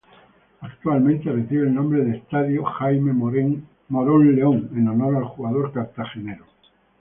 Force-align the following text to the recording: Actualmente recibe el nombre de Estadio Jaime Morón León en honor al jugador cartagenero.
Actualmente 0.61 1.31
recibe 1.31 1.67
el 1.67 1.75
nombre 1.75 2.03
de 2.03 2.17
Estadio 2.17 2.63
Jaime 2.63 3.13
Morón 3.13 4.35
León 4.35 4.67
en 4.75 4.87
honor 4.87 5.15
al 5.15 5.25
jugador 5.25 5.71
cartagenero. 5.71 6.43